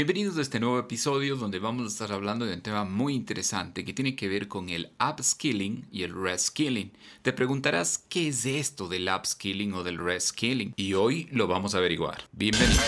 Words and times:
Bienvenidos 0.00 0.38
a 0.38 0.42
este 0.42 0.60
nuevo 0.60 0.78
episodio 0.78 1.34
donde 1.34 1.58
vamos 1.58 1.84
a 1.84 1.88
estar 1.88 2.12
hablando 2.12 2.46
de 2.46 2.54
un 2.54 2.60
tema 2.60 2.84
muy 2.84 3.16
interesante 3.16 3.84
que 3.84 3.92
tiene 3.92 4.14
que 4.14 4.28
ver 4.28 4.46
con 4.46 4.68
el 4.68 4.92
upskilling 5.00 5.88
y 5.90 6.04
el 6.04 6.14
reskilling. 6.14 6.92
Te 7.22 7.32
preguntarás 7.32 7.98
qué 8.08 8.28
es 8.28 8.46
esto 8.46 8.86
del 8.86 9.08
upskilling 9.12 9.74
o 9.74 9.82
del 9.82 9.98
reskilling 9.98 10.72
y 10.76 10.94
hoy 10.94 11.28
lo 11.32 11.48
vamos 11.48 11.74
a 11.74 11.78
averiguar. 11.78 12.28
Bienvenido. 12.30 12.80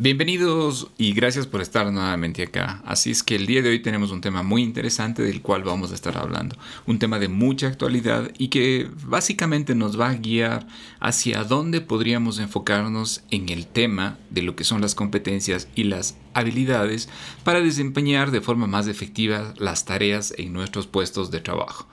Bienvenidos 0.00 0.92
y 0.96 1.12
gracias 1.12 1.48
por 1.48 1.60
estar 1.60 1.90
nuevamente 1.90 2.44
acá. 2.44 2.80
Así 2.86 3.10
es 3.10 3.24
que 3.24 3.34
el 3.34 3.46
día 3.46 3.62
de 3.62 3.70
hoy 3.70 3.82
tenemos 3.82 4.12
un 4.12 4.20
tema 4.20 4.44
muy 4.44 4.62
interesante 4.62 5.22
del 5.22 5.42
cual 5.42 5.64
vamos 5.64 5.90
a 5.90 5.96
estar 5.96 6.16
hablando. 6.16 6.56
Un 6.86 7.00
tema 7.00 7.18
de 7.18 7.26
mucha 7.26 7.66
actualidad 7.66 8.30
y 8.38 8.46
que 8.46 8.88
básicamente 9.02 9.74
nos 9.74 9.98
va 9.98 10.10
a 10.10 10.14
guiar 10.14 10.68
hacia 11.00 11.42
dónde 11.42 11.80
podríamos 11.80 12.38
enfocarnos 12.38 13.24
en 13.32 13.48
el 13.48 13.66
tema 13.66 14.18
de 14.30 14.42
lo 14.42 14.54
que 14.54 14.62
son 14.62 14.82
las 14.82 14.94
competencias 14.94 15.66
y 15.74 15.82
las 15.82 16.16
habilidades 16.32 17.08
para 17.42 17.60
desempeñar 17.60 18.30
de 18.30 18.40
forma 18.40 18.68
más 18.68 18.86
efectiva 18.86 19.52
las 19.58 19.84
tareas 19.84 20.32
en 20.38 20.52
nuestros 20.52 20.86
puestos 20.86 21.32
de 21.32 21.40
trabajo. 21.40 21.88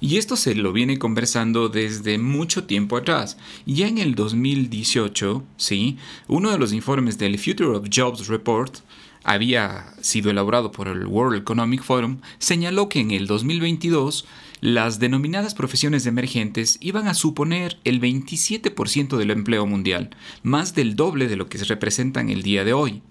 Y 0.00 0.16
esto 0.16 0.36
se 0.36 0.54
lo 0.54 0.72
viene 0.72 0.98
conversando 0.98 1.68
desde 1.68 2.18
mucho 2.18 2.64
tiempo 2.64 2.96
atrás. 2.96 3.36
Ya 3.66 3.88
en 3.88 3.98
el 3.98 4.14
2018, 4.14 5.42
¿sí? 5.56 5.96
uno 6.28 6.50
de 6.50 6.58
los 6.58 6.72
informes 6.72 7.18
del 7.18 7.38
Future 7.38 7.76
of 7.76 7.88
Jobs 7.94 8.28
Report 8.28 8.78
había 9.24 9.94
sido 10.00 10.30
elaborado 10.30 10.72
por 10.72 10.88
el 10.88 11.06
World 11.06 11.40
Economic 11.40 11.82
Forum, 11.82 12.18
señaló 12.38 12.88
que 12.88 13.00
en 13.00 13.10
el 13.12 13.26
2022 13.26 14.26
las 14.60 14.98
denominadas 14.98 15.54
profesiones 15.54 16.06
emergentes 16.06 16.78
iban 16.80 17.08
a 17.08 17.14
suponer 17.14 17.78
el 17.84 18.00
27% 18.00 19.16
del 19.16 19.30
empleo 19.30 19.66
mundial, 19.66 20.10
más 20.42 20.74
del 20.74 20.94
doble 20.96 21.28
de 21.28 21.36
lo 21.36 21.48
que 21.48 21.58
se 21.58 21.64
representa 21.64 22.20
en 22.20 22.30
el 22.30 22.42
día 22.42 22.64
de 22.64 22.72
hoy. 22.72 23.02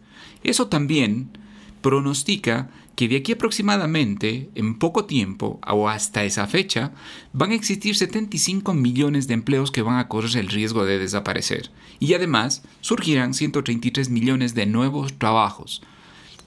Eso 0.44 0.68
también 0.68 1.38
pronostica 1.82 2.70
que 2.96 3.08
de 3.08 3.18
aquí 3.18 3.32
aproximadamente, 3.32 4.50
en 4.56 4.78
poco 4.78 5.06
tiempo 5.06 5.60
o 5.68 5.90
hasta 5.90 6.24
esa 6.24 6.48
fecha, 6.48 6.92
van 7.34 7.52
a 7.52 7.56
existir 7.56 7.96
75 7.96 8.74
millones 8.74 9.28
de 9.28 9.34
empleos 9.34 9.72
que 9.72 9.82
van 9.82 9.98
a 9.98 10.08
correr 10.08 10.38
el 10.38 10.50
riesgo 10.50 10.86
de 10.86 11.00
desaparecer. 11.00 11.72
Y 12.00 12.14
además 12.14 12.64
surgirán 12.82 13.34
133 13.34 14.10
millones 14.10 14.56
de 14.56 14.66
nuevos 14.66 15.14
trabajos. 15.14 15.82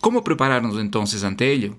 ¿Cómo 0.01 0.23
prepararnos 0.23 0.79
entonces 0.79 1.25
ante 1.25 1.51
ello? 1.51 1.77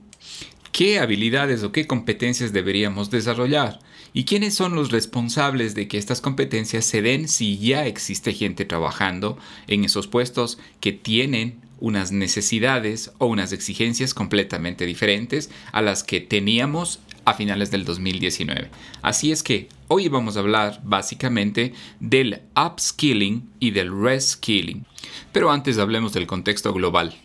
¿Qué 0.72 1.00
habilidades 1.00 1.64
o 1.64 1.72
qué 1.72 1.88
competencias 1.88 2.52
deberíamos 2.52 3.10
desarrollar? 3.10 3.80
¿Y 4.12 4.26
quiénes 4.26 4.56
son 4.56 4.76
los 4.76 4.92
responsables 4.92 5.76
de 5.76 5.88
que 5.88 5.98
estas 5.98 6.22
competencias 6.22 6.86
se 6.86 7.02
den 7.02 7.28
si 7.28 7.58
ya 7.58 7.86
existe 7.86 8.34
gente 8.34 8.66
trabajando 8.66 9.38
en 9.68 9.86
esos 9.86 10.08
puestos 10.08 10.58
que 10.80 10.92
tienen 10.92 11.65
unas 11.80 12.12
necesidades 12.12 13.12
o 13.18 13.26
unas 13.26 13.52
exigencias 13.52 14.14
completamente 14.14 14.86
diferentes 14.86 15.50
a 15.72 15.82
las 15.82 16.04
que 16.04 16.22
teníamos 16.22 17.00
a 17.26 17.34
finales 17.34 17.72
del 17.72 17.86
2019. 17.86 18.70
Así 19.02 19.32
es 19.32 19.44
que 19.44 19.68
hoy 19.88 20.08
vamos 20.08 20.38
a 20.38 20.40
hablar 20.40 20.82
básicamente 20.84 21.74
del 22.00 22.42
upskilling 22.56 23.50
y 23.60 23.72
del 23.72 23.92
reskilling. 23.92 24.86
Pero 25.32 25.52
antes 25.52 25.78
hablemos 25.78 26.14
del 26.14 26.28
contexto 26.28 26.72
global. 26.74 27.16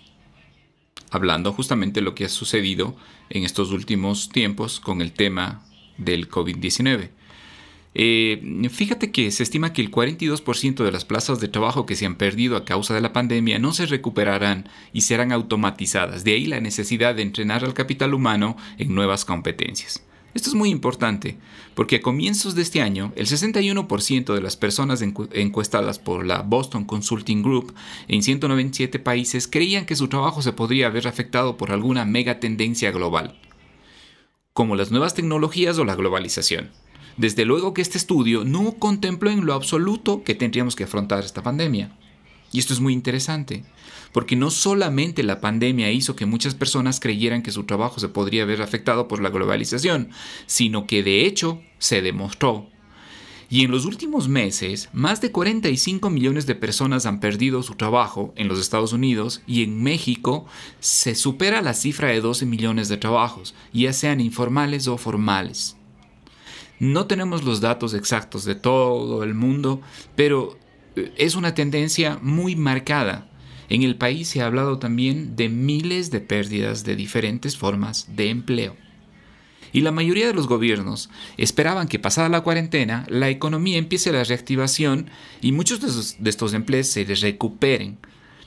Hablando 1.10 1.52
justamente 1.52 2.00
de 2.00 2.04
lo 2.04 2.14
que 2.14 2.24
ha 2.24 2.28
sucedido 2.28 2.96
en 3.28 3.44
estos 3.44 3.72
últimos 3.72 4.30
tiempos 4.30 4.80
con 4.80 5.02
el 5.02 5.12
tema 5.12 5.64
del 5.98 6.28
COVID-19. 6.28 7.10
Eh, 7.94 8.68
fíjate 8.70 9.10
que 9.10 9.30
se 9.30 9.42
estima 9.42 9.72
que 9.72 9.82
el 9.82 9.90
42% 9.90 10.84
de 10.84 10.92
las 10.92 11.04
plazas 11.04 11.40
de 11.40 11.48
trabajo 11.48 11.86
que 11.86 11.96
se 11.96 12.06
han 12.06 12.14
perdido 12.14 12.56
a 12.56 12.64
causa 12.64 12.94
de 12.94 13.00
la 13.00 13.12
pandemia 13.12 13.58
no 13.58 13.72
se 13.72 13.86
recuperarán 13.86 14.68
y 14.92 15.02
serán 15.02 15.32
automatizadas. 15.32 16.22
De 16.22 16.32
ahí 16.32 16.46
la 16.46 16.60
necesidad 16.60 17.14
de 17.14 17.22
entrenar 17.22 17.64
al 17.64 17.74
capital 17.74 18.14
humano 18.14 18.56
en 18.78 18.94
nuevas 18.94 19.24
competencias. 19.24 20.04
Esto 20.32 20.48
es 20.50 20.54
muy 20.54 20.70
importante, 20.70 21.38
porque 21.74 21.96
a 21.96 22.00
comienzos 22.00 22.54
de 22.54 22.62
este 22.62 22.80
año, 22.80 23.12
el 23.16 23.26
61% 23.26 24.32
de 24.32 24.40
las 24.40 24.56
personas 24.56 25.02
encuestadas 25.02 25.98
por 25.98 26.24
la 26.24 26.42
Boston 26.42 26.84
Consulting 26.84 27.42
Group 27.42 27.74
en 28.06 28.22
197 28.22 29.00
países 29.00 29.48
creían 29.48 29.86
que 29.86 29.96
su 29.96 30.06
trabajo 30.06 30.40
se 30.40 30.52
podría 30.52 30.86
haber 30.86 31.08
afectado 31.08 31.56
por 31.56 31.72
alguna 31.72 32.04
mega 32.04 32.38
tendencia 32.38 32.92
global, 32.92 33.40
como 34.52 34.76
las 34.76 34.92
nuevas 34.92 35.14
tecnologías 35.14 35.78
o 35.78 35.84
la 35.84 35.96
globalización. 35.96 36.70
Desde 37.16 37.44
luego 37.44 37.74
que 37.74 37.82
este 37.82 37.98
estudio 37.98 38.44
no 38.44 38.72
contempló 38.72 39.30
en 39.30 39.44
lo 39.44 39.54
absoluto 39.54 40.22
que 40.22 40.34
tendríamos 40.34 40.76
que 40.76 40.84
afrontar 40.84 41.24
esta 41.24 41.42
pandemia. 41.42 41.92
Y 42.52 42.58
esto 42.58 42.72
es 42.72 42.80
muy 42.80 42.92
interesante, 42.92 43.62
porque 44.12 44.36
no 44.36 44.50
solamente 44.50 45.22
la 45.22 45.40
pandemia 45.40 45.92
hizo 45.92 46.16
que 46.16 46.26
muchas 46.26 46.54
personas 46.54 46.98
creyeran 46.98 47.42
que 47.42 47.52
su 47.52 47.64
trabajo 47.64 48.00
se 48.00 48.08
podría 48.08 48.44
ver 48.44 48.62
afectado 48.62 49.06
por 49.06 49.22
la 49.22 49.30
globalización, 49.30 50.10
sino 50.46 50.86
que 50.86 51.02
de 51.02 51.26
hecho 51.26 51.62
se 51.78 52.02
demostró. 52.02 52.68
Y 53.52 53.64
en 53.64 53.72
los 53.72 53.84
últimos 53.84 54.28
meses, 54.28 54.88
más 54.92 55.20
de 55.20 55.32
45 55.32 56.08
millones 56.08 56.46
de 56.46 56.54
personas 56.54 57.04
han 57.04 57.18
perdido 57.18 57.64
su 57.64 57.74
trabajo 57.74 58.32
en 58.36 58.46
los 58.46 58.60
Estados 58.60 58.92
Unidos 58.92 59.42
y 59.44 59.64
en 59.64 59.82
México 59.82 60.46
se 60.78 61.16
supera 61.16 61.60
la 61.60 61.74
cifra 61.74 62.08
de 62.08 62.20
12 62.20 62.46
millones 62.46 62.88
de 62.88 62.96
trabajos, 62.96 63.56
ya 63.72 63.92
sean 63.92 64.20
informales 64.20 64.86
o 64.86 64.96
formales. 64.96 65.76
No 66.80 67.06
tenemos 67.06 67.44
los 67.44 67.60
datos 67.60 67.92
exactos 67.92 68.46
de 68.46 68.54
todo 68.54 69.22
el 69.22 69.34
mundo, 69.34 69.82
pero 70.16 70.58
eh, 70.96 71.12
es 71.18 71.34
una 71.34 71.54
tendencia 71.54 72.18
muy 72.22 72.56
marcada. 72.56 73.30
En 73.68 73.82
el 73.82 73.96
país 73.96 74.28
se 74.28 74.40
ha 74.40 74.46
hablado 74.46 74.78
también 74.78 75.36
de 75.36 75.50
miles 75.50 76.10
de 76.10 76.20
pérdidas 76.20 76.82
de 76.82 76.96
diferentes 76.96 77.58
formas 77.58 78.08
de 78.16 78.30
empleo. 78.30 78.76
Y 79.72 79.82
la 79.82 79.92
mayoría 79.92 80.26
de 80.26 80.32
los 80.32 80.48
gobiernos 80.48 81.10
esperaban 81.36 81.86
que 81.86 81.98
pasada 81.98 82.30
la 82.30 82.40
cuarentena 82.40 83.04
la 83.08 83.28
economía 83.28 83.76
empiece 83.76 84.10
la 84.10 84.24
reactivación 84.24 85.10
y 85.42 85.52
muchos 85.52 86.16
de, 86.18 86.30
estos 86.30 86.54
empleos 86.54 86.86
se 86.86 87.04
recuperen 87.04 87.98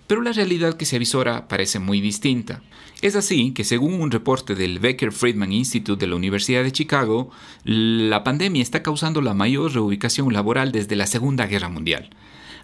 pero 0.08 0.22
la 0.22 0.32
realidad 0.32 0.76
que 0.76 0.86
se 0.86 0.98
avisora 0.98 1.48
parece 1.48 1.80
muy 1.80 2.02
distinta. 2.02 2.62
Es 3.02 3.16
así 3.16 3.52
que 3.52 3.64
según 3.64 4.00
un 4.00 4.12
reporte 4.12 4.56
del 4.56 4.80
Becker 4.80 5.12
Friedman 5.12 5.52
Institute 5.52 6.00
de 6.00 6.08
la 6.10 6.16
Universidad 6.16 6.64
de 6.64 6.72
Chicago, 6.72 7.32
la 7.64 8.24
pandemia 8.24 8.62
está 8.62 8.82
causando 8.82 9.22
la 9.22 9.34
mayor 9.34 9.74
reubicación 9.74 10.32
laboral 10.32 10.72
desde 10.72 10.96
la 10.96 11.08
Segunda 11.08 11.46
Guerra 11.46 11.70
Mundial, 11.70 12.10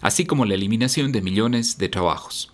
así 0.00 0.24
como 0.24 0.46
la 0.46 0.54
eliminación 0.54 1.12
de 1.12 1.22
millones 1.22 1.78
de 1.78 1.88
trabajos. 1.88 2.52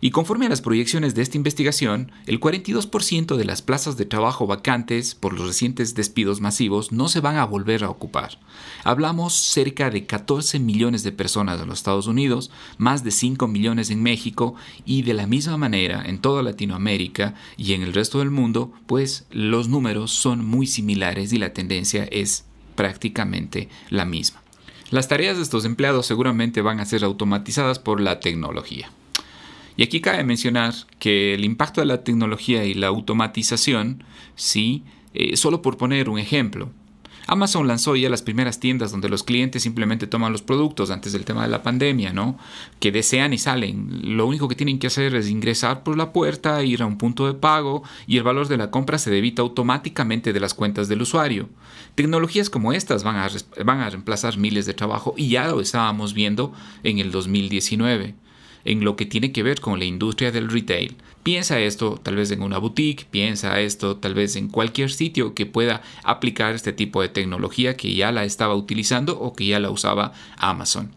Y 0.00 0.10
conforme 0.10 0.46
a 0.46 0.48
las 0.48 0.60
proyecciones 0.60 1.14
de 1.14 1.22
esta 1.22 1.36
investigación, 1.36 2.12
el 2.26 2.38
42% 2.38 3.36
de 3.36 3.44
las 3.44 3.62
plazas 3.62 3.96
de 3.96 4.04
trabajo 4.04 4.46
vacantes 4.46 5.14
por 5.14 5.32
los 5.32 5.46
recientes 5.46 5.94
despidos 5.94 6.40
masivos 6.40 6.92
no 6.92 7.08
se 7.08 7.20
van 7.20 7.36
a 7.36 7.44
volver 7.44 7.82
a 7.82 7.90
ocupar. 7.90 8.38
Hablamos 8.84 9.34
cerca 9.34 9.90
de 9.90 10.06
14 10.06 10.60
millones 10.60 11.02
de 11.02 11.12
personas 11.12 11.60
en 11.60 11.68
los 11.68 11.78
Estados 11.78 12.06
Unidos, 12.06 12.50
más 12.76 13.02
de 13.02 13.10
5 13.10 13.48
millones 13.48 13.90
en 13.90 14.02
México 14.02 14.54
y 14.84 15.02
de 15.02 15.14
la 15.14 15.26
misma 15.26 15.56
manera 15.56 16.04
en 16.06 16.20
toda 16.20 16.42
Latinoamérica 16.42 17.34
y 17.56 17.72
en 17.72 17.82
el 17.82 17.92
resto 17.92 18.20
del 18.20 18.30
mundo, 18.30 18.72
pues 18.86 19.26
los 19.30 19.68
números 19.68 20.12
son 20.12 20.44
muy 20.44 20.66
similares 20.66 21.32
y 21.32 21.38
la 21.38 21.52
tendencia 21.52 22.04
es 22.04 22.44
prácticamente 22.76 23.68
la 23.90 24.04
misma. 24.04 24.42
Las 24.90 25.08
tareas 25.08 25.36
de 25.36 25.42
estos 25.42 25.64
empleados 25.64 26.06
seguramente 26.06 26.62
van 26.62 26.80
a 26.80 26.86
ser 26.86 27.04
automatizadas 27.04 27.78
por 27.78 28.00
la 28.00 28.20
tecnología. 28.20 28.90
Y 29.78 29.84
aquí 29.84 30.00
cabe 30.00 30.24
mencionar 30.24 30.74
que 30.98 31.34
el 31.34 31.44
impacto 31.44 31.80
de 31.80 31.86
la 31.86 32.02
tecnología 32.02 32.64
y 32.64 32.74
la 32.74 32.88
automatización, 32.88 34.02
sí, 34.34 34.82
eh, 35.14 35.36
solo 35.36 35.62
por 35.62 35.76
poner 35.76 36.08
un 36.08 36.18
ejemplo, 36.18 36.72
Amazon 37.28 37.68
lanzó 37.68 37.94
ya 37.94 38.10
las 38.10 38.22
primeras 38.22 38.58
tiendas 38.58 38.90
donde 38.90 39.08
los 39.08 39.22
clientes 39.22 39.62
simplemente 39.62 40.08
toman 40.08 40.32
los 40.32 40.42
productos 40.42 40.90
antes 40.90 41.12
del 41.12 41.24
tema 41.24 41.42
de 41.42 41.50
la 41.50 41.62
pandemia, 41.62 42.12
¿no? 42.12 42.38
Que 42.80 42.90
desean 42.90 43.32
y 43.32 43.38
salen. 43.38 44.16
Lo 44.16 44.26
único 44.26 44.48
que 44.48 44.56
tienen 44.56 44.80
que 44.80 44.88
hacer 44.88 45.14
es 45.14 45.28
ingresar 45.28 45.84
por 45.84 45.96
la 45.96 46.12
puerta, 46.12 46.64
ir 46.64 46.82
a 46.82 46.86
un 46.86 46.98
punto 46.98 47.26
de 47.26 47.34
pago 47.34 47.84
y 48.08 48.16
el 48.16 48.24
valor 48.24 48.48
de 48.48 48.56
la 48.56 48.72
compra 48.72 48.98
se 48.98 49.12
debita 49.12 49.42
automáticamente 49.42 50.32
de 50.32 50.40
las 50.40 50.54
cuentas 50.54 50.88
del 50.88 51.02
usuario. 51.02 51.50
Tecnologías 51.94 52.50
como 52.50 52.72
estas 52.72 53.04
van 53.04 53.14
a, 53.14 53.28
van 53.64 53.80
a 53.80 53.90
reemplazar 53.90 54.38
miles 54.38 54.66
de 54.66 54.74
trabajo 54.74 55.14
y 55.16 55.28
ya 55.28 55.46
lo 55.46 55.60
estábamos 55.60 56.14
viendo 56.14 56.52
en 56.82 56.98
el 56.98 57.12
2019 57.12 58.16
en 58.64 58.84
lo 58.84 58.96
que 58.96 59.06
tiene 59.06 59.32
que 59.32 59.42
ver 59.42 59.60
con 59.60 59.78
la 59.78 59.84
industria 59.84 60.32
del 60.32 60.50
retail. 60.50 60.96
Piensa 61.22 61.60
esto 61.60 62.00
tal 62.02 62.16
vez 62.16 62.30
en 62.30 62.42
una 62.42 62.58
boutique, 62.58 63.06
piensa 63.10 63.60
esto 63.60 63.96
tal 63.96 64.14
vez 64.14 64.36
en 64.36 64.48
cualquier 64.48 64.90
sitio 64.90 65.34
que 65.34 65.46
pueda 65.46 65.82
aplicar 66.04 66.54
este 66.54 66.72
tipo 66.72 67.02
de 67.02 67.08
tecnología 67.08 67.76
que 67.76 67.94
ya 67.94 68.12
la 68.12 68.24
estaba 68.24 68.54
utilizando 68.54 69.18
o 69.18 69.34
que 69.34 69.46
ya 69.46 69.60
la 69.60 69.70
usaba 69.70 70.12
Amazon. 70.36 70.90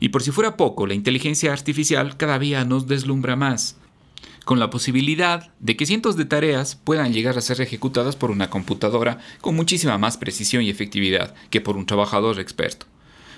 Y 0.00 0.10
por 0.10 0.22
si 0.22 0.30
fuera 0.30 0.56
poco, 0.56 0.86
la 0.86 0.94
inteligencia 0.94 1.52
artificial 1.52 2.16
cada 2.16 2.38
día 2.38 2.64
nos 2.64 2.86
deslumbra 2.86 3.36
más, 3.36 3.76
con 4.44 4.58
la 4.58 4.70
posibilidad 4.70 5.52
de 5.58 5.76
que 5.76 5.86
cientos 5.86 6.16
de 6.16 6.26
tareas 6.26 6.76
puedan 6.76 7.12
llegar 7.12 7.38
a 7.38 7.40
ser 7.40 7.60
ejecutadas 7.60 8.14
por 8.14 8.30
una 8.30 8.50
computadora 8.50 9.18
con 9.40 9.56
muchísima 9.56 9.98
más 9.98 10.18
precisión 10.18 10.62
y 10.62 10.70
efectividad 10.70 11.34
que 11.50 11.60
por 11.60 11.76
un 11.76 11.86
trabajador 11.86 12.38
experto. 12.38 12.86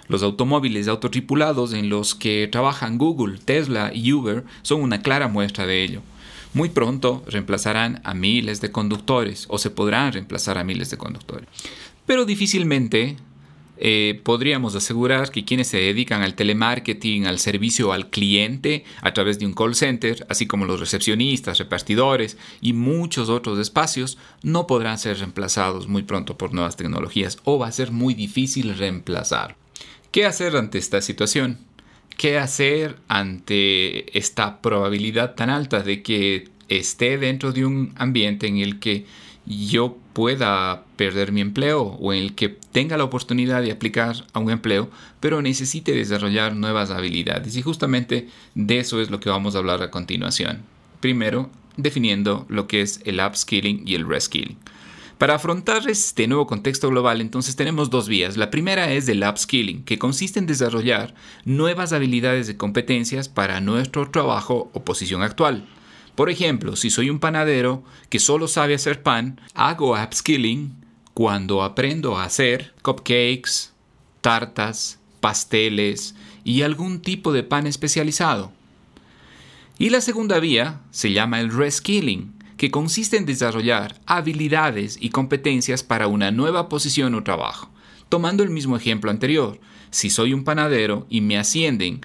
Los 0.08 0.23
automóviles 0.23 0.88
autotripulados 0.88 1.73
en 1.73 1.88
los 1.88 2.14
que 2.14 2.49
trabajan 2.50 2.99
Google, 2.99 3.38
Tesla 3.44 3.91
y 3.93 4.12
Uber 4.12 4.44
son 4.62 4.82
una 4.82 5.03
clara 5.03 5.29
muestra 5.29 5.67
de 5.67 5.82
ello. 5.82 6.03
Muy 6.55 6.70
pronto 6.70 7.23
reemplazarán 7.26 8.00
a 8.05 8.14
miles 8.14 8.61
de 8.61 8.70
conductores 8.70 9.47
o 9.49 9.58
se 9.58 9.70
podrán 9.70 10.12
reemplazar 10.12 10.58
a 10.58 10.64
miles 10.64 10.91
de 10.91 10.97
conductores. 10.97 11.49
Pero 12.06 12.25
difícilmente 12.25 13.17
eh, 13.79 14.20
podríamos 14.23 14.75
asegurar 14.75 15.31
que 15.31 15.44
quienes 15.44 15.69
se 15.69 15.76
dedican 15.76 16.23
al 16.23 16.35
telemarketing, 16.35 17.26
al 17.26 17.38
servicio 17.38 17.93
al 17.93 18.08
cliente 18.08 18.85
a 19.03 19.12
través 19.12 19.38
de 19.38 19.47
un 19.47 19.53
call 19.53 19.75
center, 19.75 20.26
así 20.31 20.47
como 20.47 20.64
los 20.64 20.81
recepcionistas, 20.81 21.58
repartidores 21.58 22.38
y 22.61 22.73
muchos 22.73 23.29
otros 23.29 23.58
espacios, 23.58 24.17
no 24.43 24.67
podrán 24.67 24.99
ser 24.99 25.19
reemplazados 25.19 25.88
muy 25.88 26.05
pronto 26.05 26.38
por 26.38 26.55
nuevas 26.55 26.76
tecnologías 26.76 27.38
o 27.44 27.58
va 27.58 27.67
a 27.67 27.73
ser 27.73 27.91
muy 27.91 28.14
difícil 28.14 28.76
reemplazar. 28.76 29.56
¿Qué 30.16 30.24
hacer 30.24 30.56
ante 30.56 30.78
esta 30.78 31.02
situación? 31.02 31.58
¿Qué 32.16 32.38
hacer 32.38 32.96
ante 33.06 34.18
esta 34.18 34.62
probabilidad 34.62 35.34
tan 35.34 35.50
alta 35.50 35.82
de 35.82 36.02
que 36.02 36.48
esté 36.70 37.18
dentro 37.18 37.52
de 37.52 37.66
un 37.66 37.92
ambiente 37.96 38.46
en 38.46 38.56
el 38.56 38.78
que 38.78 39.04
yo 39.44 39.98
pueda 40.14 40.84
perder 40.96 41.32
mi 41.32 41.42
empleo 41.42 41.82
o 41.82 42.14
en 42.14 42.20
el 42.20 42.34
que 42.34 42.48
tenga 42.48 42.96
la 42.96 43.04
oportunidad 43.04 43.60
de 43.60 43.72
aplicar 43.72 44.24
a 44.32 44.38
un 44.38 44.50
empleo, 44.50 44.88
pero 45.20 45.42
necesite 45.42 45.92
desarrollar 45.92 46.56
nuevas 46.56 46.90
habilidades. 46.90 47.54
Y 47.54 47.60
justamente 47.60 48.26
de 48.54 48.78
eso 48.78 49.02
es 49.02 49.10
lo 49.10 49.20
que 49.20 49.28
vamos 49.28 49.54
a 49.54 49.58
hablar 49.58 49.82
a 49.82 49.90
continuación. 49.90 50.62
Primero, 51.00 51.50
definiendo 51.76 52.46
lo 52.48 52.69
que 52.69 52.80
es 52.80 53.02
el 53.04 53.20
upskilling 53.20 53.86
y 53.86 53.96
el 53.96 54.08
reskilling. 54.08 54.56
Para 55.18 55.36
afrontar 55.36 55.88
este 55.88 56.26
nuevo 56.26 56.46
contexto 56.46 56.90
global, 56.90 57.22
entonces 57.22 57.56
tenemos 57.56 57.88
dos 57.88 58.06
vías. 58.06 58.36
La 58.36 58.50
primera 58.50 58.92
es 58.92 59.08
el 59.08 59.22
upskilling, 59.22 59.82
que 59.82 59.98
consiste 59.98 60.38
en 60.38 60.46
desarrollar 60.46 61.14
nuevas 61.46 61.94
habilidades 61.94 62.50
y 62.50 62.54
competencias 62.54 63.30
para 63.30 63.62
nuestro 63.62 64.10
trabajo 64.10 64.70
o 64.74 64.84
posición 64.84 65.22
actual. 65.22 65.66
Por 66.16 66.28
ejemplo, 66.28 66.76
si 66.76 66.90
soy 66.90 67.08
un 67.08 67.18
panadero 67.18 67.82
que 68.10 68.18
solo 68.18 68.46
sabe 68.46 68.74
hacer 68.74 69.02
pan, 69.02 69.40
hago 69.54 69.94
upskilling 69.94 70.74
cuando 71.14 71.62
aprendo 71.62 72.19
a 72.19 72.24
hacer 72.24 72.74
cupcakes, 72.82 73.72
tartas, 74.20 74.98
pasteles 75.20 76.14
y 76.44 76.60
algún 76.60 77.00
tipo 77.00 77.32
de 77.32 77.42
pan 77.42 77.66
especializado. 77.66 78.52
Y 79.78 79.88
la 79.88 80.02
segunda 80.02 80.40
vía 80.40 80.80
se 80.90 81.12
llama 81.12 81.40
el 81.40 81.50
reskilling, 81.50 82.35
que 82.56 82.70
consiste 82.70 83.17
en 83.17 83.26
desarrollar 83.26 84.00
habilidades 84.06 84.97
y 85.00 85.11
competencias 85.11 85.82
para 85.82 86.08
una 86.08 86.31
nueva 86.31 86.69
posición 86.69 87.14
o 87.14 87.23
trabajo. 87.23 87.70
Tomando 88.08 88.43
el 88.43 88.50
mismo 88.50 88.76
ejemplo 88.76 89.11
anterior, 89.11 89.61
si 89.91 90.11
soy 90.11 90.32
un 90.32 90.44
panadero 90.44 91.06
y 91.08 91.20
me 91.20 91.38
ascienden 91.38 92.00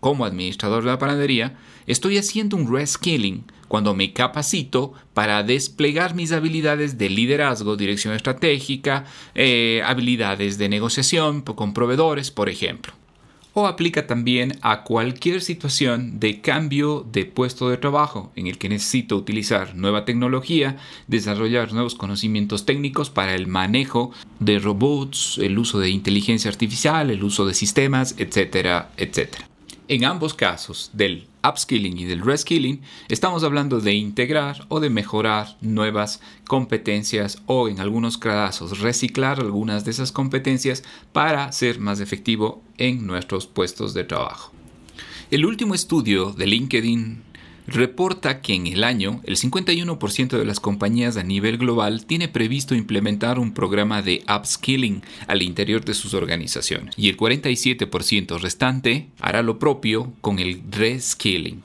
como 0.00 0.24
administrador 0.24 0.84
de 0.84 0.90
la 0.90 0.98
panadería, 0.98 1.58
estoy 1.86 2.18
haciendo 2.18 2.56
un 2.56 2.72
reskilling 2.72 3.44
cuando 3.66 3.94
me 3.94 4.12
capacito 4.12 4.94
para 5.12 5.42
desplegar 5.42 6.14
mis 6.14 6.32
habilidades 6.32 6.98
de 6.98 7.10
liderazgo, 7.10 7.76
dirección 7.76 8.14
estratégica, 8.14 9.04
eh, 9.34 9.82
habilidades 9.84 10.56
de 10.56 10.68
negociación 10.68 11.42
con 11.42 11.74
proveedores, 11.74 12.30
por 12.30 12.48
ejemplo 12.48 12.94
o 13.54 13.66
aplica 13.66 14.06
también 14.06 14.58
a 14.62 14.82
cualquier 14.84 15.40
situación 15.40 16.20
de 16.20 16.40
cambio 16.40 17.06
de 17.10 17.24
puesto 17.24 17.68
de 17.70 17.76
trabajo 17.76 18.32
en 18.36 18.46
el 18.46 18.58
que 18.58 18.68
necesito 18.68 19.16
utilizar 19.16 19.74
nueva 19.74 20.04
tecnología, 20.04 20.76
desarrollar 21.06 21.72
nuevos 21.72 21.94
conocimientos 21.94 22.66
técnicos 22.66 23.10
para 23.10 23.34
el 23.34 23.46
manejo 23.46 24.12
de 24.38 24.58
robots, 24.58 25.38
el 25.42 25.58
uso 25.58 25.80
de 25.80 25.90
inteligencia 25.90 26.50
artificial, 26.50 27.10
el 27.10 27.24
uso 27.24 27.46
de 27.46 27.54
sistemas, 27.54 28.14
etcétera, 28.18 28.90
etcétera. 28.96 29.47
En 29.90 30.04
ambos 30.04 30.34
casos, 30.34 30.90
del 30.92 31.26
upskilling 31.42 31.96
y 31.96 32.04
del 32.04 32.20
reskilling, 32.20 32.82
estamos 33.08 33.42
hablando 33.42 33.80
de 33.80 33.94
integrar 33.94 34.66
o 34.68 34.80
de 34.80 34.90
mejorar 34.90 35.56
nuevas 35.62 36.20
competencias 36.46 37.40
o 37.46 37.70
en 37.70 37.80
algunos 37.80 38.18
casos 38.18 38.80
reciclar 38.80 39.40
algunas 39.40 39.86
de 39.86 39.92
esas 39.92 40.12
competencias 40.12 40.84
para 41.14 41.50
ser 41.52 41.80
más 41.80 42.00
efectivo 42.00 42.62
en 42.76 43.06
nuestros 43.06 43.46
puestos 43.46 43.94
de 43.94 44.04
trabajo. 44.04 44.52
El 45.30 45.46
último 45.46 45.74
estudio 45.74 46.32
de 46.32 46.46
LinkedIn 46.46 47.22
reporta 47.68 48.40
que 48.40 48.54
en 48.54 48.66
el 48.66 48.82
año 48.82 49.20
el 49.24 49.36
51% 49.36 50.38
de 50.38 50.44
las 50.44 50.58
compañías 50.58 51.18
a 51.18 51.22
nivel 51.22 51.58
global 51.58 52.06
tiene 52.06 52.26
previsto 52.26 52.74
implementar 52.74 53.38
un 53.38 53.52
programa 53.52 54.00
de 54.00 54.24
upskilling 54.26 55.02
al 55.26 55.42
interior 55.42 55.84
de 55.84 55.92
sus 55.94 56.14
organizaciones 56.14 56.94
y 56.96 57.10
el 57.10 57.16
47% 57.18 58.40
restante 58.40 59.08
hará 59.20 59.42
lo 59.42 59.58
propio 59.58 60.12
con 60.22 60.38
el 60.38 60.62
reskilling. 60.70 61.62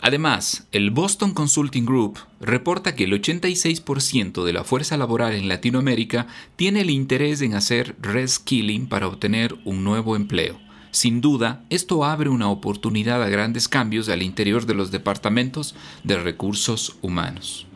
Además, 0.00 0.66
el 0.70 0.90
Boston 0.90 1.32
Consulting 1.32 1.84
Group 1.84 2.18
reporta 2.40 2.94
que 2.94 3.04
el 3.04 3.12
86% 3.12 4.44
de 4.44 4.52
la 4.52 4.62
fuerza 4.62 4.96
laboral 4.96 5.34
en 5.34 5.48
Latinoamérica 5.48 6.28
tiene 6.54 6.82
el 6.82 6.90
interés 6.90 7.40
en 7.40 7.54
hacer 7.54 7.96
reskilling 8.00 8.86
para 8.86 9.08
obtener 9.08 9.56
un 9.64 9.82
nuevo 9.82 10.14
empleo. 10.14 10.67
Sin 10.90 11.20
duda, 11.20 11.64
esto 11.70 12.04
abre 12.04 12.30
una 12.30 12.48
oportunidad 12.48 13.22
a 13.22 13.28
grandes 13.28 13.68
cambios 13.68 14.08
al 14.08 14.22
interior 14.22 14.66
de 14.66 14.74
los 14.74 14.90
departamentos 14.90 15.74
de 16.04 16.16
recursos 16.16 16.96
humanos. 17.02 17.66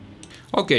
Ok, 0.50 0.72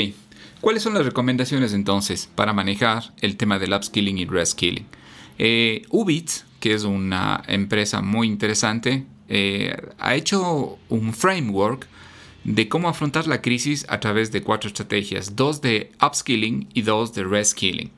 ¿cuáles 0.62 0.84
son 0.84 0.94
las 0.94 1.06
recomendaciones 1.06 1.74
entonces 1.74 2.30
para 2.36 2.54
manejar 2.54 3.14
el 3.22 3.38
tema 3.38 3.60
del 3.60 3.74
upskilling 3.74 4.18
y 4.18 4.26
reskilling? 4.26 4.86
Eh, 5.38 5.86
que 6.60 6.74
es 6.74 6.84
una 6.84 7.44
empresa 7.48 8.02
muy 8.02 8.28
interesante, 8.28 9.06
eh, 9.28 9.76
ha 10.00 10.16
hecho 10.16 10.78
un 10.90 11.14
framework 11.14 11.88
de 12.44 12.68
cómo 12.68 12.90
afrontar 12.90 13.28
la 13.28 13.42
crisis 13.42 13.86
a 13.90 14.00
través 14.00 14.32
de 14.32 14.44
cuatro 14.44 14.68
estrategias, 14.68 15.36
dos 15.36 15.62
de 15.62 15.92
upskilling 16.02 16.68
y 16.74 16.82
dos 16.82 17.14
de 17.14 17.24
reskilling. 17.24 17.92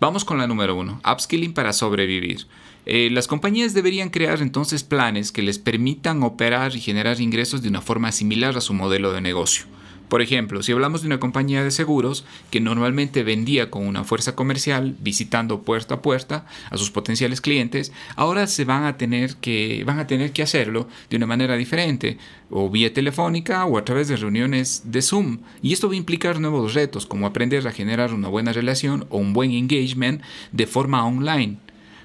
Vamos 0.00 0.24
con 0.24 0.38
la 0.38 0.46
número 0.46 0.76
uno, 0.76 1.00
upskilling 1.10 1.52
para 1.52 1.72
sobrevivir. 1.72 2.46
Eh, 2.90 3.10
las 3.12 3.26
compañías 3.26 3.74
deberían 3.74 4.08
crear 4.08 4.40
entonces 4.40 4.82
planes 4.82 5.30
que 5.30 5.42
les 5.42 5.58
permitan 5.58 6.22
operar 6.22 6.74
y 6.74 6.80
generar 6.80 7.20
ingresos 7.20 7.60
de 7.60 7.68
una 7.68 7.82
forma 7.82 8.12
similar 8.12 8.56
a 8.56 8.62
su 8.62 8.72
modelo 8.72 9.12
de 9.12 9.20
negocio. 9.20 9.66
Por 10.08 10.22
ejemplo, 10.22 10.62
si 10.62 10.72
hablamos 10.72 11.02
de 11.02 11.08
una 11.08 11.20
compañía 11.20 11.62
de 11.62 11.70
seguros 11.70 12.24
que 12.50 12.62
normalmente 12.62 13.24
vendía 13.24 13.70
con 13.70 13.86
una 13.86 14.04
fuerza 14.04 14.34
comercial 14.34 14.96
visitando 15.00 15.64
puerta 15.64 15.96
a 15.96 16.00
puerta 16.00 16.46
a 16.70 16.78
sus 16.78 16.90
potenciales 16.90 17.42
clientes, 17.42 17.92
ahora 18.16 18.46
se 18.46 18.64
van 18.64 18.84
a 18.84 18.96
tener 18.96 19.36
que 19.36 19.84
van 19.84 19.98
a 19.98 20.06
tener 20.06 20.32
que 20.32 20.42
hacerlo 20.42 20.88
de 21.10 21.18
una 21.18 21.26
manera 21.26 21.56
diferente, 21.56 22.16
o 22.48 22.70
vía 22.70 22.94
telefónica 22.94 23.66
o 23.66 23.76
a 23.76 23.84
través 23.84 24.08
de 24.08 24.16
reuniones 24.16 24.84
de 24.86 25.02
Zoom, 25.02 25.40
y 25.60 25.74
esto 25.74 25.88
va 25.88 25.92
a 25.92 25.98
implicar 25.98 26.40
nuevos 26.40 26.72
retos 26.72 27.04
como 27.04 27.26
aprender 27.26 27.68
a 27.68 27.72
generar 27.72 28.14
una 28.14 28.28
buena 28.28 28.54
relación 28.54 29.04
o 29.10 29.18
un 29.18 29.34
buen 29.34 29.50
engagement 29.50 30.22
de 30.52 30.66
forma 30.66 31.04
online. 31.04 31.58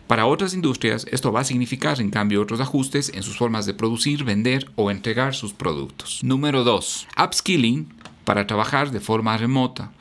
Para 0.08 0.26
otras 0.26 0.54
industrias, 0.54 1.08
esto 1.12 1.32
va 1.32 1.42
a 1.42 1.46
significar, 1.46 2.02
en 2.02 2.10
cambio, 2.10 2.42
otros 2.42 2.60
ajustes 2.60 3.12
en 3.14 3.24
sus 3.24 3.38
formas 3.38 3.66
de 3.66 3.74
producir, 3.74 4.24
vender 4.24 4.70
o 4.76 4.92
entregar 4.92 5.34
sus 5.34 5.54
productos. 5.54 6.20
Número 6.24 6.64
2. 6.64 7.08
Upskilling 7.24 7.88
para 8.26 8.46
trabajar 8.46 8.92
de 8.92 9.00
forma 9.00 9.38
remota. 9.38 9.92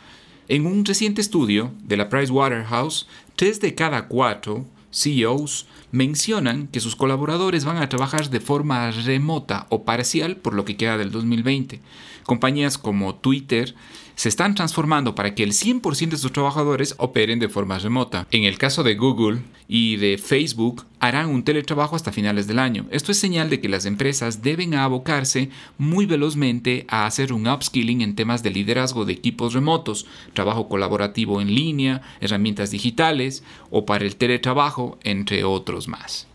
En 0.48 0.66
un 0.66 0.84
reciente 0.84 1.20
estudio 1.20 1.72
de 1.84 1.96
la 1.96 2.08
Pricewaterhouse, 2.08 3.06
3 3.36 3.60
de 3.60 3.74
cada 3.74 4.08
4 4.08 4.66
CEOs 4.90 5.66
mencionan 5.90 6.66
que 6.68 6.80
sus 6.80 6.96
colaboradores 6.96 7.64
van 7.64 7.78
a 7.78 7.88
trabajar 7.88 8.28
de 8.28 8.40
forma 8.40 8.90
remota 8.90 9.66
o 9.70 9.84
parcial 9.84 10.36
por 10.36 10.54
lo 10.54 10.64
que 10.64 10.76
queda 10.76 10.98
del 10.98 11.10
2020. 11.10 11.80
Compañías 12.24 12.78
como 12.78 13.14
Twitter 13.14 13.74
se 14.14 14.28
están 14.28 14.54
transformando 14.54 15.14
para 15.14 15.34
que 15.34 15.42
el 15.42 15.52
100% 15.52 16.10
de 16.10 16.16
sus 16.16 16.32
trabajadores 16.32 16.94
operen 16.98 17.38
de 17.38 17.48
forma 17.48 17.78
remota. 17.78 18.26
En 18.30 18.44
el 18.44 18.58
caso 18.58 18.82
de 18.82 18.94
Google 18.94 19.40
y 19.68 19.96
de 19.96 20.18
Facebook, 20.18 20.84
harán 21.00 21.28
un 21.28 21.44
teletrabajo 21.44 21.96
hasta 21.96 22.12
finales 22.12 22.46
del 22.46 22.58
año. 22.58 22.86
Esto 22.90 23.10
es 23.10 23.18
señal 23.18 23.50
de 23.50 23.60
que 23.60 23.68
las 23.68 23.86
empresas 23.86 24.42
deben 24.42 24.74
abocarse 24.74 25.50
muy 25.78 26.06
velozmente 26.06 26.84
a 26.88 27.06
hacer 27.06 27.32
un 27.32 27.48
upskilling 27.48 28.02
en 28.02 28.14
temas 28.14 28.42
de 28.42 28.50
liderazgo 28.50 29.04
de 29.04 29.14
equipos 29.14 29.54
remotos, 29.54 30.06
trabajo 30.34 30.68
colaborativo 30.68 31.40
en 31.40 31.54
línea, 31.54 32.02
herramientas 32.20 32.70
digitales 32.70 33.42
o 33.70 33.86
para 33.86 34.04
el 34.04 34.16
teletrabajo, 34.16 34.98
entre 35.02 35.44
otros 35.44 35.88
más. 35.88 36.26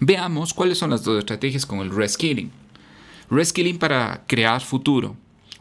Veamos 0.00 0.52
cuáles 0.52 0.78
son 0.78 0.90
las 0.90 1.04
dos 1.04 1.18
estrategias 1.18 1.64
con 1.64 1.80
el 1.80 1.90
reskilling. 1.90 2.50
Reskilling 3.30 3.78
para 3.78 4.24
crear 4.26 4.60
futuro. 4.60 5.16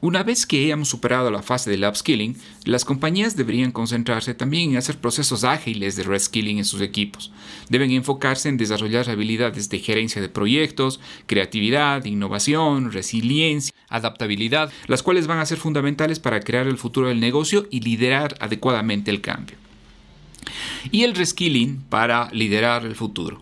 Una 0.06 0.22
vez 0.22 0.46
que 0.46 0.64
hayamos 0.64 0.90
superado 0.90 1.32
la 1.32 1.42
fase 1.42 1.72
del 1.72 1.84
upskilling, 1.84 2.38
las 2.64 2.86
compañías 2.86 3.36
deberían 3.36 3.72
concentrarse 3.72 4.36
también 4.36 4.70
en 4.70 4.78
hacer 4.78 5.00
procesos 5.00 5.44
ágiles 5.44 5.96
de 5.96 6.04
reskilling 6.04 6.60
en 6.60 6.66
sus 6.66 6.82
equipos. 6.82 7.32
Deben 7.70 7.90
enfocarse 7.90 8.48
en 8.48 8.58
desarrollar 8.58 9.10
habilidades 9.10 9.68
de 9.68 9.80
gerencia 9.80 10.22
de 10.22 10.30
proyectos, 10.30 11.00
creatividad, 11.26 12.06
innovación, 12.06 12.92
resiliencia, 12.92 13.74
adaptabilidad, 13.90 14.72
las 14.86 15.02
cuales 15.02 15.26
van 15.26 15.40
a 15.40 15.46
ser 15.48 15.58
fundamentales 15.58 16.20
para 16.20 16.40
crear 16.40 16.68
el 16.68 16.78
futuro 16.78 17.08
del 17.08 17.20
negocio 17.20 17.66
y 17.72 17.80
liderar 17.80 18.36
adecuadamente 18.40 19.10
el 19.10 19.22
cambio. 19.22 19.58
Y 20.92 21.02
el 21.02 21.16
reskilling 21.16 21.82
para 21.90 22.30
liderar 22.32 22.86
el 22.86 22.94
futuro. 22.94 23.42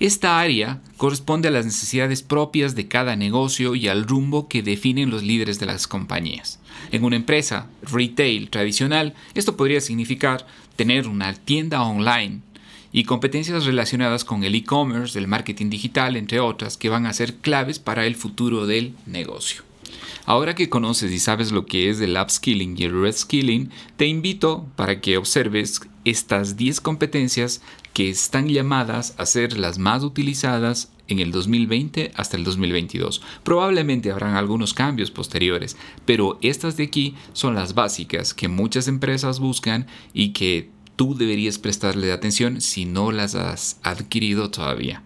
Esta 0.00 0.40
área 0.40 0.80
corresponde 0.96 1.48
a 1.48 1.50
las 1.52 1.64
necesidades 1.64 2.22
propias 2.22 2.74
de 2.74 2.88
cada 2.88 3.14
negocio 3.14 3.76
y 3.76 3.86
al 3.86 4.04
rumbo 4.04 4.48
que 4.48 4.62
definen 4.62 5.10
los 5.10 5.22
líderes 5.22 5.60
de 5.60 5.66
las 5.66 5.86
compañías. 5.86 6.58
En 6.90 7.04
una 7.04 7.16
empresa 7.16 7.68
retail 7.82 8.50
tradicional, 8.50 9.14
esto 9.34 9.56
podría 9.56 9.80
significar 9.80 10.46
tener 10.74 11.06
una 11.06 11.32
tienda 11.34 11.82
online 11.82 12.40
y 12.92 13.04
competencias 13.04 13.64
relacionadas 13.64 14.24
con 14.24 14.42
el 14.42 14.54
e-commerce, 14.54 15.18
el 15.18 15.28
marketing 15.28 15.70
digital, 15.70 16.16
entre 16.16 16.40
otras, 16.40 16.76
que 16.76 16.88
van 16.88 17.06
a 17.06 17.12
ser 17.12 17.36
claves 17.36 17.78
para 17.78 18.06
el 18.06 18.16
futuro 18.16 18.66
del 18.66 18.94
negocio. 19.06 19.62
Ahora 20.26 20.54
que 20.54 20.70
conoces 20.70 21.12
y 21.12 21.18
sabes 21.18 21.52
lo 21.52 21.66
que 21.66 21.90
es 21.90 22.00
el 22.00 22.16
upskilling 22.16 22.76
y 22.78 22.84
el 22.84 23.02
reskilling, 23.02 23.70
te 23.96 24.06
invito 24.06 24.66
para 24.74 25.00
que 25.02 25.18
observes 25.18 25.82
estas 26.06 26.56
10 26.56 26.80
competencias 26.80 27.60
que 27.92 28.08
están 28.08 28.48
llamadas 28.48 29.14
a 29.18 29.26
ser 29.26 29.58
las 29.58 29.78
más 29.78 30.02
utilizadas 30.02 30.90
en 31.08 31.18
el 31.18 31.30
2020 31.30 32.12
hasta 32.16 32.38
el 32.38 32.44
2022. 32.44 33.20
Probablemente 33.42 34.10
habrán 34.10 34.36
algunos 34.36 34.72
cambios 34.72 35.10
posteriores, 35.10 35.76
pero 36.06 36.38
estas 36.40 36.78
de 36.78 36.84
aquí 36.84 37.14
son 37.34 37.54
las 37.54 37.74
básicas 37.74 38.32
que 38.32 38.48
muchas 38.48 38.88
empresas 38.88 39.40
buscan 39.40 39.86
y 40.14 40.30
que 40.32 40.70
tú 40.96 41.14
deberías 41.14 41.58
prestarle 41.58 42.12
atención 42.12 42.62
si 42.62 42.86
no 42.86 43.12
las 43.12 43.34
has 43.34 43.78
adquirido 43.82 44.50
todavía. 44.50 45.02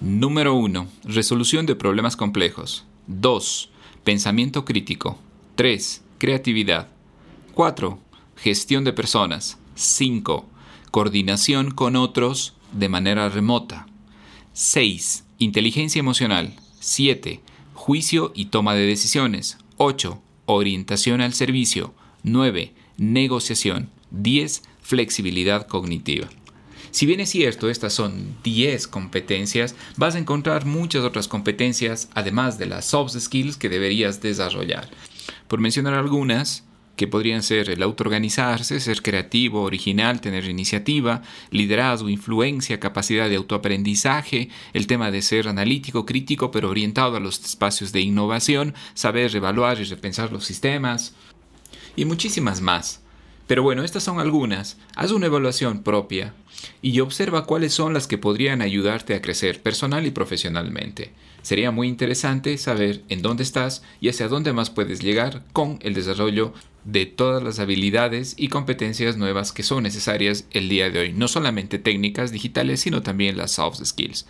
Número 0.00 0.54
1. 0.54 0.88
Resolución 1.04 1.66
de 1.66 1.76
problemas 1.76 2.16
complejos. 2.16 2.86
2. 3.06 3.70
Pensamiento 4.04 4.64
crítico. 4.64 5.18
3. 5.56 6.02
Creatividad. 6.16 6.88
4. 7.52 7.98
Gestión 8.36 8.82
de 8.84 8.94
personas. 8.94 9.58
5. 9.74 10.48
Coordinación 10.90 11.70
con 11.70 11.96
otros 11.96 12.54
de 12.72 12.88
manera 12.88 13.28
remota. 13.28 13.86
6. 14.54 15.24
Inteligencia 15.38 16.00
emocional. 16.00 16.54
7. 16.80 17.40
Juicio 17.74 18.32
y 18.34 18.46
toma 18.46 18.74
de 18.74 18.86
decisiones. 18.86 19.58
8. 19.76 20.18
Orientación 20.46 21.20
al 21.20 21.34
servicio. 21.34 21.92
9. 22.22 22.72
Negociación. 22.96 23.90
10. 24.12 24.62
Flexibilidad 24.80 25.66
cognitiva. 25.66 26.28
Si 26.90 27.06
bien 27.06 27.20
es 27.20 27.30
cierto, 27.30 27.70
estas 27.70 27.92
son 27.92 28.36
10 28.42 28.88
competencias, 28.88 29.76
vas 29.96 30.14
a 30.14 30.18
encontrar 30.18 30.66
muchas 30.66 31.04
otras 31.04 31.28
competencias, 31.28 32.08
además 32.14 32.58
de 32.58 32.66
las 32.66 32.86
soft 32.86 33.16
skills 33.16 33.56
que 33.56 33.68
deberías 33.68 34.20
desarrollar. 34.20 34.88
Por 35.46 35.60
mencionar 35.60 35.94
algunas, 35.94 36.64
que 37.00 37.08
podrían 37.08 37.42
ser 37.42 37.70
el 37.70 37.82
autoorganizarse, 37.82 38.78
ser 38.78 39.00
creativo, 39.00 39.62
original, 39.62 40.20
tener 40.20 40.44
iniciativa, 40.44 41.22
liderazgo, 41.50 42.10
influencia, 42.10 42.78
capacidad 42.78 43.30
de 43.30 43.36
autoaprendizaje, 43.36 44.50
el 44.74 44.86
tema 44.86 45.10
de 45.10 45.22
ser 45.22 45.48
analítico, 45.48 46.04
crítico, 46.04 46.50
pero 46.50 46.68
orientado 46.68 47.16
a 47.16 47.20
los 47.20 47.40
espacios 47.40 47.92
de 47.92 48.02
innovación, 48.02 48.74
saber 48.92 49.34
evaluar 49.34 49.80
y 49.80 49.84
repensar 49.84 50.30
los 50.30 50.44
sistemas, 50.44 51.14
y 51.96 52.04
muchísimas 52.04 52.60
más. 52.60 53.00
Pero 53.50 53.64
bueno, 53.64 53.82
estas 53.82 54.04
son 54.04 54.20
algunas. 54.20 54.76
Haz 54.94 55.10
una 55.10 55.26
evaluación 55.26 55.82
propia 55.82 56.34
y 56.82 57.00
observa 57.00 57.46
cuáles 57.46 57.74
son 57.74 57.92
las 57.92 58.06
que 58.06 58.16
podrían 58.16 58.62
ayudarte 58.62 59.12
a 59.12 59.20
crecer 59.20 59.60
personal 59.60 60.06
y 60.06 60.12
profesionalmente. 60.12 61.10
Sería 61.42 61.72
muy 61.72 61.88
interesante 61.88 62.56
saber 62.58 63.02
en 63.08 63.22
dónde 63.22 63.42
estás 63.42 63.82
y 64.00 64.08
hacia 64.08 64.28
dónde 64.28 64.52
más 64.52 64.70
puedes 64.70 65.02
llegar 65.02 65.42
con 65.52 65.80
el 65.82 65.94
desarrollo 65.94 66.54
de 66.84 67.06
todas 67.06 67.42
las 67.42 67.58
habilidades 67.58 68.34
y 68.36 68.46
competencias 68.46 69.16
nuevas 69.16 69.50
que 69.50 69.64
son 69.64 69.82
necesarias 69.82 70.46
el 70.52 70.68
día 70.68 70.88
de 70.88 71.00
hoy, 71.00 71.12
no 71.12 71.26
solamente 71.26 71.80
técnicas 71.80 72.30
digitales, 72.30 72.78
sino 72.78 73.02
también 73.02 73.36
las 73.36 73.50
soft 73.50 73.84
skills. 73.84 74.26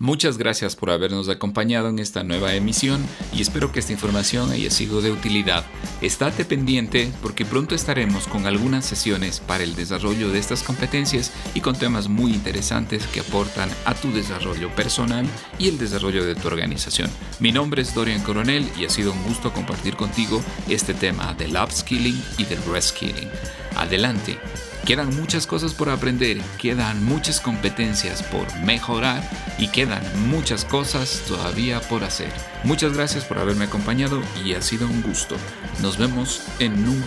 Muchas 0.00 0.38
gracias 0.38 0.74
por 0.74 0.90
habernos 0.90 1.28
acompañado 1.28 1.88
en 1.88 2.00
esta 2.00 2.24
nueva 2.24 2.54
emisión 2.54 3.00
y 3.32 3.40
espero 3.42 3.70
que 3.70 3.78
esta 3.78 3.92
información 3.92 4.50
haya 4.50 4.70
sido 4.70 5.00
de 5.00 5.12
utilidad. 5.12 5.64
Estate 6.00 6.44
pendiente 6.44 7.12
porque 7.22 7.44
pronto 7.44 7.76
estaremos 7.76 8.26
con 8.26 8.46
algunas 8.46 8.84
sesiones 8.84 9.38
para 9.38 9.62
el 9.62 9.76
desarrollo 9.76 10.30
de 10.30 10.40
estas 10.40 10.64
competencias 10.64 11.32
y 11.54 11.60
con 11.60 11.76
temas 11.76 12.08
muy 12.08 12.32
interesantes 12.32 13.06
que 13.06 13.20
aportan 13.20 13.70
a 13.84 13.94
tu 13.94 14.12
desarrollo 14.12 14.68
personal 14.74 15.26
y 15.60 15.68
el 15.68 15.78
desarrollo 15.78 16.24
de 16.24 16.34
tu 16.34 16.48
organización. 16.48 17.08
Mi 17.38 17.52
nombre 17.52 17.82
es 17.82 17.94
Dorian 17.94 18.22
Coronel 18.22 18.68
y 18.76 18.86
ha 18.86 18.90
sido 18.90 19.12
un 19.12 19.22
gusto 19.22 19.52
compartir 19.52 19.94
contigo 19.94 20.42
este 20.68 20.92
tema 20.92 21.34
del 21.34 21.56
upskilling 21.56 22.20
y 22.36 22.44
del 22.44 22.62
reskilling. 22.64 23.30
Adelante. 23.76 24.38
Quedan 24.84 25.16
muchas 25.16 25.46
cosas 25.46 25.72
por 25.72 25.88
aprender, 25.88 26.42
quedan 26.58 27.02
muchas 27.04 27.40
competencias 27.40 28.22
por 28.22 28.46
mejorar 28.60 29.22
y 29.56 29.68
quedan 29.68 30.02
muchas 30.28 30.66
cosas 30.66 31.22
todavía 31.26 31.80
por 31.80 32.04
hacer. 32.04 32.30
Muchas 32.64 32.92
gracias 32.92 33.24
por 33.24 33.38
haberme 33.38 33.64
acompañado 33.64 34.22
y 34.44 34.52
ha 34.52 34.60
sido 34.60 34.86
un 34.86 35.02
gusto. 35.02 35.36
Nos 35.80 35.96
vemos 35.96 36.42
en 36.58 36.72
un 36.86 37.02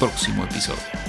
próximo 0.00 0.44
episodio. 0.44 1.01